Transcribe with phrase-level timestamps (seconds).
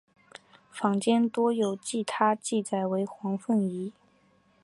[0.71, 3.93] 坊间多有将她记载为黄凤仪。